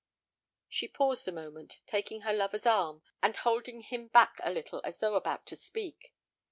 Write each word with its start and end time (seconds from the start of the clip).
She 0.67 0.87
paused 0.87 1.27
a 1.27 1.31
moment, 1.31 1.79
taking 1.85 2.21
her 2.21 2.33
lover's 2.33 2.65
arm, 2.65 3.03
and 3.21 3.37
holding 3.37 3.81
him 3.81 4.07
back 4.07 4.37
a 4.43 4.49
little 4.51 4.81
as 4.83 4.97
though 4.97 5.13
about 5.13 5.45
to 5.45 5.55
speak. 5.55 6.15